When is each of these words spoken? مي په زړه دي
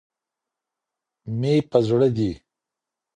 مي 1.39 1.55
په 1.69 1.77
زړه 1.87 2.07
دي 2.17 2.31